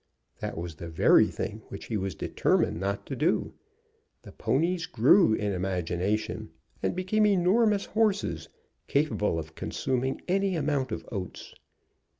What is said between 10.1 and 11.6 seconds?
any amount of oats.